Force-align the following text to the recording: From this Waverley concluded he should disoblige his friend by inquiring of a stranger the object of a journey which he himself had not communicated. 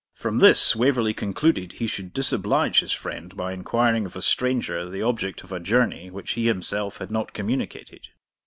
From 0.15 0.39
this 0.39 0.75
Waverley 0.75 1.13
concluded 1.13 1.73
he 1.73 1.85
should 1.85 2.11
disoblige 2.11 2.79
his 2.79 2.91
friend 2.91 3.37
by 3.37 3.53
inquiring 3.53 4.07
of 4.07 4.15
a 4.15 4.21
stranger 4.23 4.89
the 4.89 5.03
object 5.03 5.43
of 5.43 5.51
a 5.51 5.59
journey 5.59 6.09
which 6.09 6.31
he 6.31 6.47
himself 6.47 6.97
had 6.97 7.11
not 7.11 7.33
communicated. 7.33 8.07